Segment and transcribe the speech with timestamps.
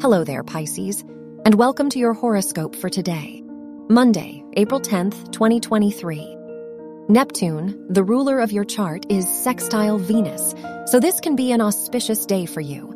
[0.00, 1.02] Hello there, Pisces,
[1.44, 3.42] and welcome to your horoscope for today,
[3.88, 6.36] Monday, April 10th, 2023.
[7.08, 10.54] Neptune, the ruler of your chart, is sextile Venus,
[10.86, 12.94] so this can be an auspicious day for you.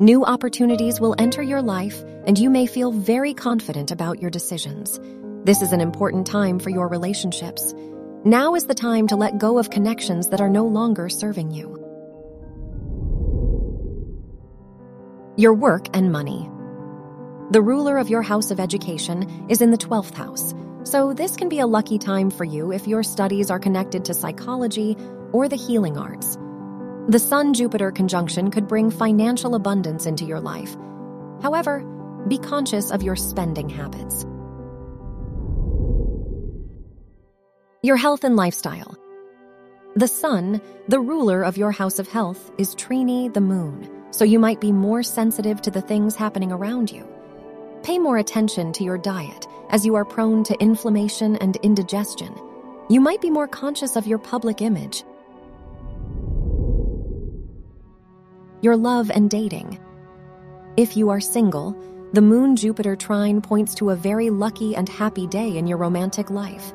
[0.00, 4.98] New opportunities will enter your life, and you may feel very confident about your decisions.
[5.44, 7.72] This is an important time for your relationships.
[8.24, 11.81] Now is the time to let go of connections that are no longer serving you.
[15.42, 16.48] Your work and money.
[17.50, 21.48] The ruler of your house of education is in the 12th house, so this can
[21.48, 24.96] be a lucky time for you if your studies are connected to psychology
[25.32, 26.38] or the healing arts.
[27.08, 30.76] The Sun Jupiter conjunction could bring financial abundance into your life.
[31.42, 31.84] However,
[32.28, 34.24] be conscious of your spending habits.
[37.82, 38.96] Your health and lifestyle.
[39.96, 44.38] The Sun, the ruler of your house of health, is trine the moon so you
[44.38, 47.08] might be more sensitive to the things happening around you.
[47.82, 52.32] Pay more attention to your diet as you are prone to inflammation and indigestion.
[52.88, 55.02] You might be more conscious of your public image.
[58.60, 59.80] Your love and dating.
[60.76, 61.74] If you are single,
[62.12, 66.30] the Moon Jupiter trine points to a very lucky and happy day in your romantic
[66.30, 66.72] life.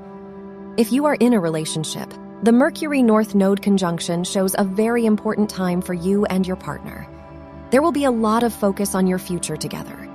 [0.76, 2.12] If you are in a relationship,
[2.44, 7.08] the Mercury North Node conjunction shows a very important time for you and your partner.
[7.70, 10.08] There will be a lot of focus on your future together.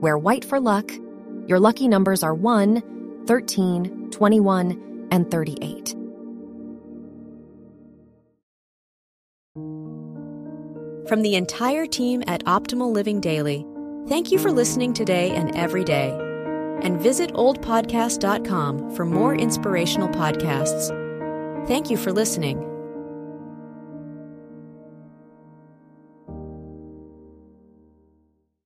[0.00, 0.90] Wear white for luck.
[1.46, 5.94] Your lucky numbers are 1, 13, 21, and 38.
[11.08, 13.66] From the entire team at Optimal Living Daily,
[14.08, 16.10] thank you for listening today and every day.
[16.82, 20.88] And visit oldpodcast.com for more inspirational podcasts.
[21.68, 22.71] Thank you for listening.